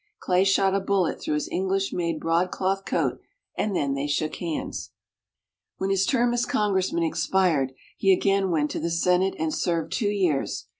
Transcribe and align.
Clay 0.19 0.43
shot 0.43 0.73
a 0.73 0.79
bullet 0.79 1.21
through 1.21 1.35
his 1.35 1.47
English 1.49 1.93
made 1.93 2.19
broadcloth 2.19 2.85
coat, 2.85 3.19
and 3.55 3.75
then 3.75 3.93
they 3.93 4.07
shook 4.07 4.37
hands. 4.37 4.89
When 5.77 5.91
his 5.91 6.07
term 6.07 6.33
as 6.33 6.47
Congressman 6.47 7.03
expired, 7.03 7.73
he 7.99 8.11
again 8.11 8.49
went 8.49 8.71
to 8.71 8.79
the 8.79 8.89
Senate, 8.89 9.35
and 9.37 9.53
served 9.53 9.91
two 9.93 10.09
years. 10.09 10.65